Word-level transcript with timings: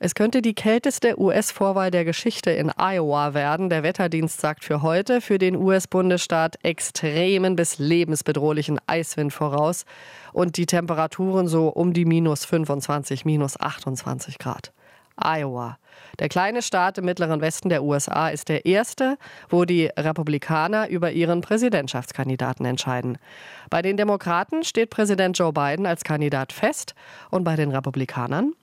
Es 0.00 0.14
könnte 0.14 0.42
die 0.42 0.54
kälteste 0.54 1.20
US-Vorwahl 1.20 1.90
der 1.90 2.04
Geschichte 2.04 2.52
in 2.52 2.70
Iowa 2.70 3.34
werden. 3.34 3.68
Der 3.68 3.82
Wetterdienst 3.82 4.40
sagt 4.40 4.64
für 4.64 4.82
heute 4.82 5.20
für 5.20 5.38
den 5.38 5.56
US-Bundesstaat 5.56 6.56
extremen 6.62 7.56
bis 7.56 7.78
lebensbedrohlichen 7.78 8.78
Eiswind 8.86 9.32
voraus 9.32 9.84
und 10.32 10.56
die 10.56 10.66
Temperaturen 10.66 11.48
so 11.48 11.68
um 11.68 11.92
die 11.92 12.04
minus 12.04 12.44
25, 12.44 13.24
minus 13.24 13.58
28 13.58 14.38
Grad. 14.38 14.72
Iowa. 15.22 15.78
Der 16.18 16.28
kleine 16.28 16.62
Staat 16.62 16.98
im 16.98 17.04
mittleren 17.04 17.40
Westen 17.40 17.68
der 17.68 17.82
USA 17.82 18.28
ist 18.28 18.48
der 18.48 18.66
erste, 18.66 19.18
wo 19.48 19.64
die 19.64 19.86
Republikaner 19.96 20.88
über 20.88 21.12
ihren 21.12 21.40
Präsidentschaftskandidaten 21.40 22.66
entscheiden. 22.66 23.18
Bei 23.70 23.82
den 23.82 23.96
Demokraten 23.96 24.64
steht 24.64 24.90
Präsident 24.90 25.38
Joe 25.38 25.52
Biden 25.52 25.86
als 25.86 26.04
Kandidat 26.04 26.52
fest 26.52 26.94
und 27.30 27.44
bei 27.44 27.56
den 27.56 27.70
Republikanern. 27.70 28.54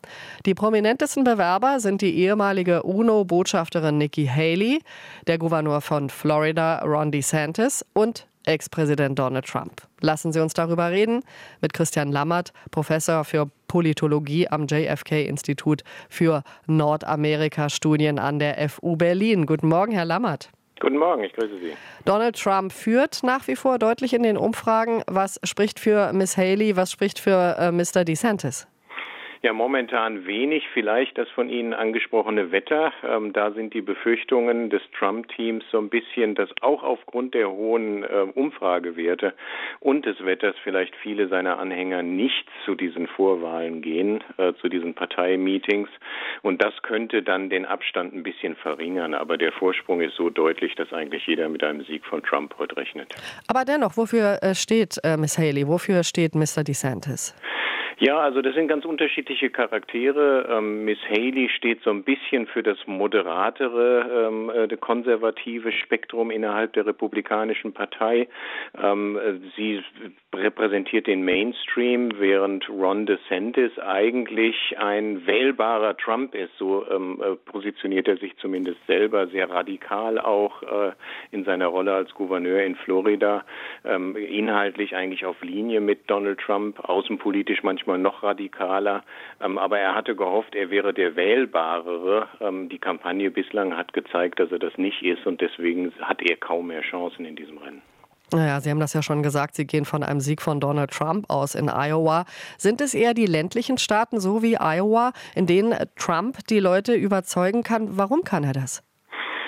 Die 0.46 0.54
prominentesten 0.54 1.24
Bewerber 1.24 1.80
sind 1.80 2.02
die 2.02 2.16
ehemalige 2.16 2.84
UNO-Botschafterin 2.84 3.98
Nikki 3.98 4.26
Haley, 4.28 4.82
der 5.28 5.38
Gouverneur 5.38 5.82
von 5.82 6.10
Florida 6.10 6.80
Ron 6.80 7.12
DeSantis 7.12 7.86
und 7.94 8.28
Ex-Präsident 8.46 9.18
Donald 9.18 9.46
Trump. 9.46 9.82
Lassen 10.02 10.32
Sie 10.32 10.40
uns 10.42 10.54
darüber 10.54 10.92
reden 10.92 11.22
mit 11.62 11.74
Christian 11.74 12.12
Lammert, 12.12 12.52
Professor 12.72 13.24
für 13.24 13.50
Politologie 13.68 14.48
am 14.48 14.68
JFK-Institut 14.68 15.84
für 16.10 16.44
Nordamerika-Studien 16.68 18.20
an 18.20 18.40
der 18.40 18.70
FU 18.70 18.96
Berlin. 18.96 19.46
Guten 19.46 19.68
Morgen, 19.68 19.92
Herr 19.92 20.06
Lammert. 20.06 20.50
Guten 20.80 20.98
Morgen, 20.98 21.24
ich 21.24 21.34
grüße 21.34 21.58
Sie. 21.60 21.74
Donald 22.04 22.38
Trump 22.40 22.72
führt 22.72 23.24
nach 23.24 23.48
wie 23.48 23.56
vor 23.56 23.80
deutlich 23.80 24.14
in 24.14 24.24
den 24.24 24.38
Umfragen. 24.38 25.04
Was 25.08 25.40
spricht 25.44 25.80
für 25.80 26.12
Miss 26.14 26.38
Haley, 26.38 26.76
was 26.76 26.92
spricht 26.92 27.20
für 27.20 27.56
äh, 27.58 27.72
Mr. 27.72 28.04
DeSantis? 28.04 28.68
Ja, 29.46 29.54
momentan 29.54 30.26
wenig. 30.26 30.64
Vielleicht 30.74 31.20
das 31.20 31.30
von 31.30 31.50
Ihnen 31.50 31.76
angesprochene 31.76 32.52
Wetter. 32.52 32.92
Ähm, 33.08 33.32
da 33.32 33.52
sind 33.52 33.76
die 33.76 33.84
Befürchtungen 33.84 34.72
des 34.72 34.82
Trump-Teams 34.98 35.64
so 35.72 35.78
ein 35.78 35.90
bisschen, 35.90 36.34
dass 36.34 36.50
auch 36.62 36.82
aufgrund 36.82 37.36
der 37.36 37.52
hohen 37.52 38.02
äh, 38.02 38.26
Umfragewerte 38.34 39.36
und 39.82 40.08
des 40.08 40.26
Wetters 40.26 40.56
vielleicht 40.64 40.96
viele 40.96 41.28
seiner 41.28 41.60
Anhänger 41.60 42.02
nicht 42.02 42.48
zu 42.66 42.74
diesen 42.74 43.06
Vorwahlen 43.06 43.84
gehen, 43.84 44.24
äh, 44.38 44.54
zu 44.54 44.68
diesen 44.68 44.96
Parteimeetings. 44.96 45.90
Und 46.42 46.64
das 46.64 46.74
könnte 46.82 47.22
dann 47.22 47.52
den 47.52 47.68
Abstand 47.68 48.16
ein 48.16 48.24
bisschen 48.24 48.56
verringern. 48.56 49.14
Aber 49.14 49.38
der 49.38 49.52
Vorsprung 49.52 50.02
ist 50.02 50.16
so 50.16 50.32
deutlich, 50.32 50.74
dass 50.74 50.92
eigentlich 50.92 51.28
jeder 51.28 51.50
mit 51.50 51.64
einem 51.64 51.86
Sieg 51.86 52.04
von 52.08 52.24
Trump 52.24 52.56
heute 52.58 52.78
rechnet. 52.78 53.14
Aber 53.48 53.64
dennoch, 53.64 53.96
wofür 53.96 54.40
äh, 54.42 54.56
steht 54.56 54.98
äh, 55.04 55.18
Miss 55.18 55.38
Haley? 55.38 55.68
Wofür 55.68 56.04
steht 56.04 56.34
Mr. 56.34 56.64
DeSantis? 56.64 57.36
Ja, 57.98 58.20
also 58.20 58.42
das 58.42 58.56
sind 58.56 58.68
ganz 58.68 58.84
unterschiedliche 58.84 59.50
Charaktere. 59.50 60.50
Ähm, 60.52 60.84
Miss 60.84 60.98
Haley 61.10 61.48
steht 61.50 61.82
so 61.82 61.92
ein 61.92 62.04
bisschen 62.04 62.46
für 62.46 62.62
das 62.62 62.78
moderatere, 62.88 64.28
ähm, 64.28 64.50
äh, 64.50 64.76
konservative 64.76 65.72
Spektrum 65.72 66.30
innerhalb 66.30 66.74
der 66.74 66.86
Republikanischen 66.86 67.74
Partei. 67.74 68.28
Ähm, 68.78 69.18
sie 69.56 69.82
repräsentiert 70.34 71.08
den 71.08 71.24
Mainstream, 71.24 72.12
während 72.20 72.70
Ron 72.70 73.06
DeSantis 73.06 73.80
eigentlich 73.80 74.76
ein 74.78 75.26
wählbarer 75.26 75.96
Trump 75.96 76.36
ist. 76.36 76.52
So 76.58 76.86
ähm, 76.90 77.22
äh, 77.24 77.36
positioniert 77.50 78.10
er 78.10 78.18
sich 78.18 78.36
zumindest 78.38 78.86
selber 78.88 79.28
sehr 79.28 79.50
radikal 79.50 80.20
auch 80.20 80.62
äh, 80.64 80.92
in 81.32 81.46
seiner 81.46 81.68
Rolle 81.68 81.94
als 81.94 82.14
Gouverneur 82.14 82.62
in 82.62 82.76
Florida. 82.76 83.46
Ähm, 83.86 84.18
inhaltlich 84.18 84.98
eigentlich 84.98 85.26
auf 85.26 85.42
Linie 85.42 85.80
mit 85.80 86.10
Donald 86.10 86.40
Trump, 86.40 86.82
außenpolitisch 86.82 87.64
manchmal 87.64 87.85
manchmal 87.86 87.98
noch 87.98 88.24
radikaler. 88.24 89.04
Ähm, 89.42 89.58
aber 89.58 89.80
er 89.80 89.96
hatte 89.96 90.16
gehofft, 90.16 90.56
er 90.56 90.70
wäre 90.70 90.94
der 90.94 91.16
Wählbarere. 91.16 92.28
Ähm, 92.42 92.70
die 92.70 92.80
Kampagne 92.80 93.32
bislang 93.32 93.76
hat 93.76 93.94
gezeigt, 93.94 94.40
dass 94.40 94.52
er 94.52 94.60
das 94.60 94.78
nicht 94.78 95.04
ist 95.04 95.26
und 95.26 95.42
deswegen 95.42 95.94
hat 96.02 96.22
er 96.22 96.36
kaum 96.38 96.68
mehr 96.68 96.82
Chancen 96.82 97.26
in 97.26 97.36
diesem 97.36 97.58
Rennen. 97.58 97.82
Naja, 98.32 98.60
Sie 98.60 98.72
haben 98.72 98.80
das 98.80 98.94
ja 98.94 99.04
schon 99.04 99.22
gesagt, 99.22 99.56
Sie 99.56 99.68
gehen 99.68 99.86
von 99.86 100.02
einem 100.02 100.20
Sieg 100.20 100.42
von 100.42 100.60
Donald 100.60 100.92
Trump 100.92 101.30
aus 101.30 101.54
in 101.54 101.70
Iowa. 101.70 102.26
Sind 102.58 102.82
es 102.82 102.96
eher 102.96 103.14
die 103.14 103.28
ländlichen 103.28 103.78
Staaten, 103.78 104.20
so 104.20 104.42
wie 104.42 104.58
Iowa, 104.58 105.12
in 105.36 105.46
denen 105.46 105.76
Trump 105.96 106.40
die 106.50 106.60
Leute 106.60 106.96
überzeugen 106.96 107.62
kann? 107.62 107.98
Warum 107.98 108.24
kann 108.24 108.44
er 108.44 108.54
das? 108.54 108.82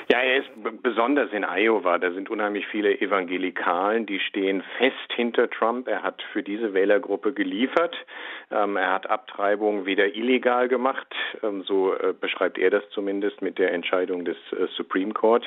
Ja, 0.10 0.20
er 0.20 0.38
ist 0.38 0.50
besonders 0.84 1.34
in 1.34 1.44
Iowa. 1.44 1.98
Da 1.98 2.12
sind 2.12 2.30
unheimlich 2.30 2.66
viele 2.68 3.02
Evangelikalen, 3.02 4.06
die 4.06 4.22
stehen 4.22 4.64
fest 4.78 5.12
hinter 5.14 5.50
Trump. 5.50 5.90
Er 5.90 6.02
hat 6.02 6.22
für 6.32 6.44
diese 6.44 6.74
Wählergruppe 6.74 7.34
geliefert. 7.34 7.94
Ähm, 8.50 8.78
er 8.78 8.94
hat 8.94 9.10
Abtreibung 9.10 9.86
wieder 9.86 10.16
illegal 10.16 10.70
gemacht. 10.70 11.14
Ähm, 11.44 11.64
so 11.64 11.94
äh, 11.94 12.14
beschreibt 12.14 12.58
er 12.58 12.70
das 12.70 12.90
zumindest 12.92 13.42
mit 13.42 13.60
der 13.60 13.74
Entscheidung 13.74 14.24
des 14.24 14.38
äh, 14.54 14.68
Supreme 14.78 15.14
Court. 15.14 15.46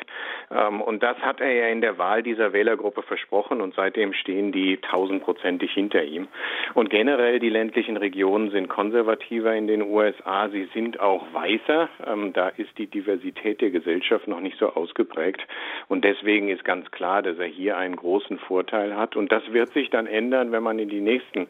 Ähm, 0.51 0.83
und 0.83 1.03
das 1.03 1.17
hat 1.21 1.41
er 1.41 1.53
ja 1.53 1.69
in 1.69 1.81
der 1.81 1.97
Wahl 1.97 2.23
dieser 2.23 2.53
Wählergruppe 2.53 3.01
versprochen 3.01 3.63
und 3.63 3.75
seitdem 3.75 4.13
stehen 4.13 4.53
die 4.53 4.77
tausendprozentig 4.77 5.73
hinter 5.73 6.05
ihm. 6.05 6.29
Und 6.75 6.91
generell 6.91 7.39
die 7.39 7.49
ländlichen 7.49 7.97
Regionen 7.97 8.51
sind 8.51 8.69
konservativer 8.69 9.55
in 9.55 9.69
den 9.69 9.81
USA. 9.81 10.51
Sie 10.51 10.69
sind 10.75 11.01
auch 11.01 11.25
weißer. 11.33 11.89
Ähm, 12.07 12.35
da 12.35 12.49
ist 12.49 12.77
die 12.77 12.89
Diversität 12.89 13.63
der 13.63 13.71
Gesellschaft 13.71 14.29
noch 14.29 14.41
nicht 14.41 14.50
nicht 14.51 14.59
so 14.59 14.75
ausgeprägt. 14.75 15.41
Und 15.89 16.05
deswegen 16.05 16.49
ist 16.49 16.65
ganz 16.65 16.91
klar, 16.91 17.23
dass 17.23 17.39
er 17.39 17.47
hier 17.47 17.77
einen 17.77 17.97
großen 17.97 18.39
Vorteil 18.39 18.97
hat. 18.97 19.17
Und 19.17 19.31
das 19.31 19.43
wird 19.53 19.73
sich 19.73 19.91
dann 19.91 20.07
ändern, 20.07 20.53
wenn 20.53 20.63
man 20.63 20.79
in 20.79 20.89
die 20.89 21.01
nächsten 21.01 21.47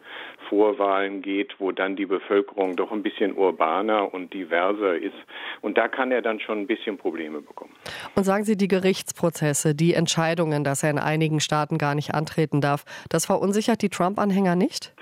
Vorwahlen 0.48 1.22
geht, 1.22 1.54
wo 1.58 1.72
dann 1.72 1.96
die 1.96 2.06
Bevölkerung 2.06 2.76
doch 2.76 2.92
ein 2.92 3.02
bisschen 3.02 3.36
urbaner 3.36 4.12
und 4.12 4.34
diverser 4.34 4.96
ist. 4.96 5.14
Und 5.60 5.78
da 5.78 5.88
kann 5.88 6.12
er 6.12 6.22
dann 6.22 6.40
schon 6.40 6.60
ein 6.60 6.66
bisschen 6.66 6.98
Probleme 6.98 7.40
bekommen. 7.40 7.72
Und 8.14 8.24
sagen 8.24 8.44
Sie, 8.44 8.56
die 8.56 8.68
Gerichtsprozesse, 8.68 9.74
die 9.74 9.94
Entscheidungen, 9.94 10.64
dass 10.64 10.82
er 10.82 10.90
in 10.90 10.98
einigen 10.98 11.40
Staaten 11.40 11.78
gar 11.78 11.94
nicht 11.94 12.14
antreten 12.14 12.60
darf, 12.60 12.84
das 13.08 13.26
verunsichert 13.26 13.80
die 13.82 13.88
Trump-Anhänger 13.88 14.56
nicht? 14.56 14.92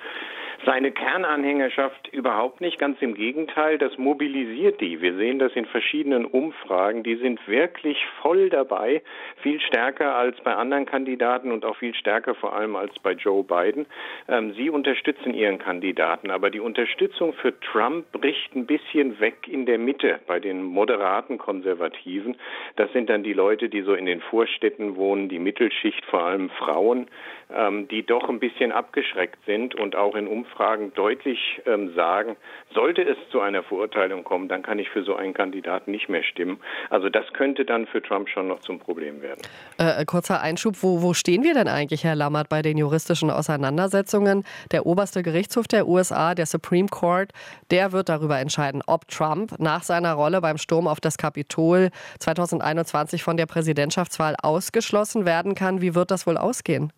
Seine 0.71 0.93
Kernanhängerschaft 0.93 2.09
überhaupt 2.09 2.61
nicht, 2.61 2.79
ganz 2.79 3.01
im 3.01 3.15
Gegenteil, 3.15 3.79
das 3.79 3.97
mobilisiert 3.97 4.83
die. 4.83 5.01
Wir 5.01 5.17
sehen 5.17 5.39
das 5.39 5.51
in 5.55 5.65
verschiedenen 5.65 6.27
Umfragen, 6.27 7.03
die 7.03 7.17
sind 7.17 7.41
wirklich 7.49 7.97
voll 8.21 8.51
dabei, 8.51 9.01
viel 9.41 9.63
stärker 9.63 10.15
als 10.15 10.39
bei 10.43 10.55
anderen 10.55 10.85
Kandidaten 10.85 11.53
und 11.53 11.65
auch 11.65 11.77
viel 11.77 11.95
stärker 11.95 12.35
vor 12.35 12.55
allem 12.55 12.77
als 12.77 12.99
bei 12.99 13.13
Joe 13.13 13.45
Biden. 13.45 13.87
Ähm, 14.29 14.53
sie 14.53 14.69
unterstützen 14.69 15.33
ihren 15.33 15.59
Kandidaten, 15.59 16.31
aber 16.31 16.51
die 16.51 16.61
Unterstützung 16.61 17.33
für 17.33 17.59
Trump 17.61 18.13
bricht 18.13 18.55
ein 18.55 18.67
bisschen 18.67 19.19
weg 19.21 19.49
in 19.49 19.65
der 19.65 19.79
Mitte 19.79 20.21
bei 20.27 20.39
den 20.39 20.63
moderaten 20.63 21.39
Konservativen. 21.39 22.37
Das 22.77 22.93
sind 22.93 23.09
dann 23.09 23.23
die 23.23 23.33
Leute, 23.33 23.71
die 23.71 23.81
so 23.81 23.95
in 23.95 24.05
den 24.05 24.21
Vorstädten 24.21 24.97
wohnen, 24.97 25.31
die 25.31 25.39
Mittelschicht, 25.39 26.05
vor 26.05 26.25
allem 26.25 26.51
Frauen, 26.51 27.07
ähm, 27.51 27.89
die 27.89 28.03
doch 28.03 28.29
ein 28.29 28.39
bisschen 28.39 28.71
abgeschreckt 28.71 29.43
sind 29.47 29.75
und 29.75 29.97
auch 29.97 30.15
in 30.15 30.29
Umfragen 30.29 30.58
Umfragen 30.59 30.93
deutlich 30.95 31.39
ähm, 31.67 31.95
sagen, 31.95 32.37
sollte 32.75 33.03
es 33.03 33.17
zu 33.31 33.41
einer 33.41 33.63
Verurteilung 33.63 34.25
kommen, 34.25 34.49
dann 34.49 34.63
kann 34.63 34.81
ich 34.81 34.89
für 34.91 35.05
so 35.05 35.15
einen 35.15 35.33
Kandidaten 35.33 35.93
nicht 35.93 36.09
mehr 36.09 36.25
stimmen. 36.25 36.59
Also 36.91 37.09
das 37.09 37.33
könnte 37.33 37.65
dann 37.65 37.87
für 37.87 38.03
Trump 38.03 38.29
schon 38.29 38.49
noch 38.49 38.59
zum 38.61 38.81
Problem 38.81 39.23
werden. 39.23 39.41
Äh, 39.79 40.05
kurzer 40.05 40.41
Einschub, 40.41 40.75
wo, 40.81 41.01
wo 41.01 41.15
stehen 41.15 41.45
wir 41.45 41.55
denn 41.55 41.69
eigentlich, 41.69 42.03
Herr 42.03 42.17
Lammert, 42.17 42.49
bei 42.49 42.63
den 42.63 42.77
juristischen 42.77 43.31
Auseinandersetzungen? 43.31 44.43
Der 44.73 44.85
oberste 44.85 45.23
Gerichtshof 45.23 45.69
der 45.69 45.87
USA, 45.87 46.35
der 46.35 46.47
Supreme 46.47 46.89
Court, 46.89 47.31
der 47.71 47.93
wird 47.93 48.09
darüber 48.09 48.41
entscheiden, 48.41 48.83
ob 48.85 49.07
Trump 49.07 49.61
nach 49.61 49.85
seiner 49.85 50.15
Rolle 50.15 50.41
beim 50.41 50.59
Sturm 50.59 50.89
auf 50.89 50.99
das 51.01 51.19
Kapitol 51.19 51.91
2021 52.19 53.23
von 53.23 53.37
der 53.37 53.47
Präsidentschaftswahl 53.47 54.35
ausgeschlossen 54.43 55.25
werden 55.25 55.55
kann. 55.55 55.81
Wie 55.81 55.95
wird 55.95 56.11
das 56.11 56.27
wohl 56.27 56.37
ausgehen? 56.37 56.93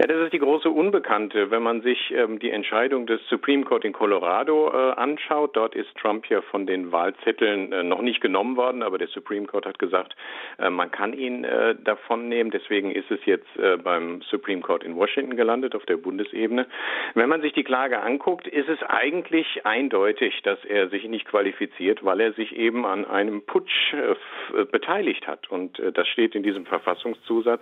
Ja, 0.00 0.06
das 0.06 0.16
ist 0.16 0.32
die 0.32 0.38
große 0.38 0.70
Unbekannte. 0.70 1.50
Wenn 1.50 1.62
man 1.62 1.82
sich 1.82 2.10
ähm, 2.16 2.38
die 2.38 2.48
Entscheidung 2.48 3.04
des 3.06 3.20
Supreme 3.28 3.64
Court 3.64 3.84
in 3.84 3.92
Colorado 3.92 4.70
äh, 4.72 4.92
anschaut, 4.92 5.54
dort 5.54 5.74
ist 5.74 5.94
Trump 6.00 6.24
ja 6.30 6.40
von 6.40 6.66
den 6.66 6.90
Wahlzetteln 6.90 7.70
äh, 7.70 7.82
noch 7.82 8.00
nicht 8.00 8.22
genommen 8.22 8.56
worden, 8.56 8.82
aber 8.82 8.96
der 8.96 9.08
Supreme 9.08 9.44
Court 9.44 9.66
hat 9.66 9.78
gesagt, 9.78 10.16
äh, 10.58 10.70
man 10.70 10.90
kann 10.90 11.12
ihn 11.12 11.44
äh, 11.44 11.74
davon 11.84 12.30
nehmen. 12.30 12.50
Deswegen 12.50 12.92
ist 12.92 13.10
es 13.10 13.20
jetzt 13.26 13.54
äh, 13.58 13.76
beim 13.76 14.22
Supreme 14.22 14.62
Court 14.62 14.84
in 14.84 14.96
Washington 14.96 15.36
gelandet, 15.36 15.74
auf 15.74 15.84
der 15.84 15.98
Bundesebene. 15.98 16.64
Wenn 17.12 17.28
man 17.28 17.42
sich 17.42 17.52
die 17.52 17.64
Klage 17.64 18.00
anguckt, 18.00 18.46
ist 18.46 18.70
es 18.70 18.82
eigentlich 18.84 19.66
eindeutig, 19.66 20.40
dass 20.44 20.64
er 20.64 20.88
sich 20.88 21.06
nicht 21.08 21.26
qualifiziert, 21.26 22.02
weil 22.02 22.20
er 22.20 22.32
sich 22.32 22.56
eben 22.56 22.86
an 22.86 23.04
einem 23.04 23.42
Putsch 23.42 23.92
äh, 23.92 24.64
beteiligt 24.64 25.26
hat. 25.26 25.50
Und 25.50 25.78
das 25.92 26.08
steht 26.08 26.34
in 26.34 26.42
diesem 26.42 26.64
Verfassungszusatz, 26.64 27.60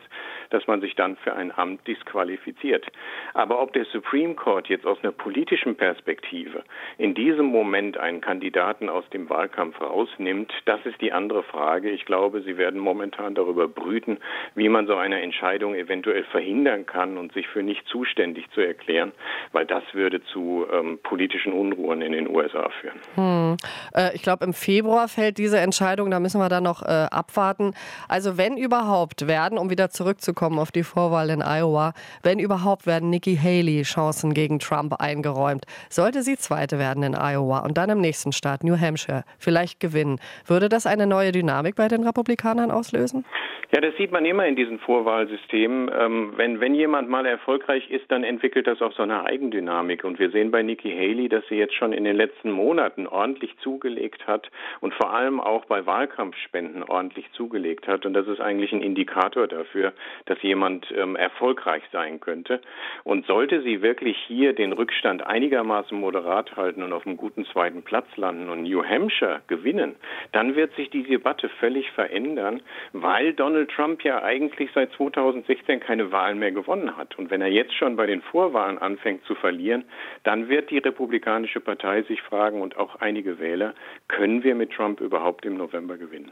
dass 0.51 0.69
man 0.69 0.81
sich 0.81 0.95
dann 0.95 1.17
für 1.17 1.35
ein 1.35 1.51
Amt 1.51 1.85
disqualifiziert 1.89 2.28
disqualifiziert. 2.29 2.87
Aber 3.35 3.61
ob 3.61 3.73
der 3.73 3.85
Supreme 3.87 4.35
Court 4.35 4.69
jetzt 4.69 4.87
aus 4.87 4.99
einer 5.03 5.13
politischen 5.13 5.77
Perspektive 5.77 6.63
in 6.99 7.15
diesem 7.15 7.47
Moment 7.47 7.97
einen 7.99 8.21
Kandidaten 8.21 8.89
aus 8.89 9.05
dem 9.11 9.29
Wahlkampf 9.31 9.81
rausnimmt, 9.81 10.53
das 10.65 10.81
ist 10.85 11.01
die 11.01 11.13
andere 11.13 11.43
Frage. 11.43 11.91
Ich 11.91 12.05
glaube, 12.05 12.43
sie 12.43 12.57
werden 12.57 12.81
momentan 12.81 13.35
darüber 13.35 13.69
brüten, 13.69 14.19
wie 14.55 14.69
man 14.69 14.87
so 14.87 14.97
eine 14.97 15.21
Entscheidung 15.21 15.75
eventuell 15.75 16.25
verhindern 16.25 16.87
kann 16.87 17.17
und 17.17 17.33
sich 17.33 17.47
für 17.49 17.63
nicht 17.63 17.87
zuständig 17.87 18.51
zu 18.53 18.61
erklären, 18.61 19.13
weil 19.53 19.67
das 19.67 19.83
würde 19.93 20.23
zu 20.25 20.67
ähm, 20.73 20.99
politischen 21.03 21.53
Unruhen 21.53 22.03
in 22.03 22.13
den 22.13 22.29
USA 22.29 22.69
führen. 22.81 22.99
Hm. 23.15 23.57
Äh, 23.95 24.15
ich 24.15 24.23
glaube, 24.23 24.45
im 24.45 24.53
Februar 24.53 25.09
fällt 25.09 25.39
diese 25.39 25.59
Entscheidung, 25.59 26.11
da 26.11 26.21
müssen 26.21 26.41
wir 26.41 26.49
dann 26.49 26.65
noch 26.65 26.83
äh, 26.83 27.07
abwarten. 27.11 27.75
Also 28.09 28.37
wenn 28.37 28.57
überhaupt 28.57 29.27
werden, 29.27 29.59
um 29.59 29.71
wieder 29.71 29.91
zurückzukommen 29.91 30.59
auf 30.59 30.73
die 30.73 30.83
Vorwahl 30.83 31.31
in 31.31 31.43
Iowa, 31.43 31.93
wenn 32.23 32.39
überhaupt 32.39 32.87
werden 32.87 33.11
Nikki 33.11 33.37
Haley 33.37 33.83
Chancen 33.83 34.35
gegen 34.35 34.59
Trump 34.59 34.95
eingeräumt. 35.01 35.65
Sollte 35.91 36.23
sie 36.23 36.37
Zweite 36.37 36.79
werden 36.79 37.03
in 37.03 37.15
Iowa 37.15 37.61
und 37.61 37.79
dann 37.79 37.91
im 37.91 38.01
nächsten 38.01 38.33
Staat, 38.33 38.65
New 38.65 38.79
Hampshire, 38.79 39.25
vielleicht 39.39 39.81
gewinnen, 39.81 40.21
würde 40.47 40.69
das 40.69 40.87
eine 40.87 41.07
neue 41.07 41.33
Dynamik 41.33 41.77
bei 41.77 41.89
den 41.89 42.05
Republikanern 42.05 42.71
auslösen? 42.71 43.25
Ja, 43.71 43.83
das 43.83 43.95
sieht 43.99 44.13
man 44.13 44.25
immer 44.25 44.47
in 44.47 44.57
diesen 44.57 44.79
Vorwahlsystemen. 44.79 45.91
Ähm, 45.95 46.33
wenn, 46.37 46.59
wenn 46.59 46.75
jemand 46.75 47.11
mal 47.11 47.27
erfolgreich 47.27 47.91
ist, 47.91 48.11
dann 48.11 48.25
entwickelt 48.25 48.67
das 48.67 48.81
auch 48.81 48.93
so 48.93 49.03
eine 49.03 49.27
Eigendynamik. 49.27 50.05
Und 50.05 50.19
wir 50.19 50.31
sehen 50.31 50.51
bei 50.51 50.63
Nikki 50.63 50.91
Haley, 50.91 51.29
dass 51.29 51.47
sie 51.49 51.57
jetzt 51.57 51.75
schon 51.75 51.93
in 51.93 52.05
den 52.05 52.17
letzten 52.17 52.51
Monaten 52.51 53.07
ordentlich 53.07 53.59
zugelegt 53.59 54.27
hat 54.27 54.51
und 54.81 54.95
vor 54.95 55.13
allem 55.13 55.39
auch 55.39 55.67
bei 55.67 55.85
Wahlkampfspenden 55.85 56.83
ordentlich 56.83 57.31
zugelegt 57.33 57.87
hat. 57.89 58.07
Und 58.07 58.15
das 58.15 58.27
ist 58.27 58.41
eigentlich 58.41 58.73
ein 58.73 58.81
Indikator 58.81 59.47
dafür, 59.47 59.93
dass 60.25 60.41
jemand 60.41 60.91
ähm, 60.97 61.15
erfolgreich 61.15 61.83
sein 61.93 62.21
könnte. 62.21 62.63
Und 63.05 63.27
sollte 63.27 63.61
sie 63.61 63.83
wirklich 63.83 64.17
hier 64.27 64.55
den 64.55 64.73
Rückstand 64.73 65.27
einigermaßen 65.27 65.99
moderat 65.99 66.57
halten 66.57 66.83
und 66.83 66.95
auf 66.95 67.07
einem 67.07 67.19
guten 67.19 67.45
zweiten 67.45 67.83
Platz 67.83 68.07
landen 68.17 68.49
und 68.49 68.63
New 68.63 68.83
Hampshire 68.83 69.43
gewinnen, 69.47 69.97
dann 70.33 70.57
wird 70.57 70.75
sich 70.75 70.89
die 70.89 71.03
Debatte 71.03 71.51
völlig 71.61 71.91
verändern, 71.91 72.63
weil 72.95 73.35
Donald 73.35 73.58
Donald 73.59 73.71
Trump 73.73 74.05
ja 74.05 74.23
eigentlich 74.23 74.71
seit 74.73 74.93
2016 74.93 75.81
keine 75.81 76.13
Wahlen 76.13 76.39
mehr 76.39 76.53
gewonnen 76.53 76.97
hat. 76.97 77.19
Und 77.19 77.33
wenn 77.33 77.41
er 77.41 77.49
jetzt 77.49 77.75
schon 77.75 77.97
bei 77.97 78.07
den 78.07 78.23
Vorwahlen 78.23 78.79
anfängt 78.79 79.25
zu 79.25 79.35
verlieren, 79.35 79.85
dann 80.23 80.49
wird 80.49 80.71
die 80.71 80.79
Republikanische 80.79 81.59
Partei 81.59 82.03
sich 82.03 82.23
fragen 82.23 82.61
und 82.61 82.77
auch 82.77 82.97
einige 83.01 83.41
Wähler, 83.41 83.75
können 84.07 84.45
wir 84.45 84.55
mit 84.55 84.71
Trump 84.71 85.01
überhaupt 85.01 85.45
im 85.45 85.57
November 85.57 85.97
gewinnen? 85.97 86.31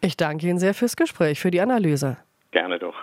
Ich 0.00 0.16
danke 0.16 0.46
Ihnen 0.46 0.58
sehr 0.58 0.72
fürs 0.72 0.96
Gespräch, 0.96 1.38
für 1.38 1.50
die 1.50 1.60
Analyse. 1.60 2.16
Gerne 2.50 2.78
doch. 2.78 2.96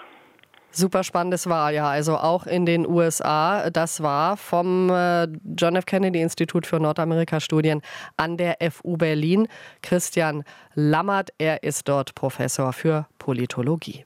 Super 0.71 1.03
spannendes 1.03 1.47
war 1.47 1.71
ja, 1.71 1.89
also 1.89 2.17
auch 2.17 2.45
in 2.47 2.65
den 2.65 2.87
USA. 2.87 3.69
Das 3.69 4.01
war 4.01 4.37
vom 4.37 4.89
äh, 4.89 5.27
John 5.57 5.75
F. 5.75 5.85
Kennedy 5.85 6.21
Institut 6.21 6.65
für 6.65 6.79
Nordamerika-Studien 6.79 7.81
an 8.17 8.37
der 8.37 8.57
FU 8.71 8.97
Berlin. 8.97 9.47
Christian 9.81 10.43
Lammert, 10.73 11.31
er 11.37 11.63
ist 11.63 11.87
dort 11.87 12.15
Professor 12.15 12.71
für 12.73 13.07
Politologie. 13.19 14.05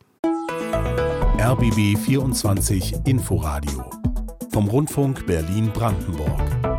RBB 1.37 1.97
24 1.97 2.95
Inforadio 3.05 3.89
vom 4.51 4.67
Rundfunk 4.67 5.27
Berlin-Brandenburg. 5.27 6.74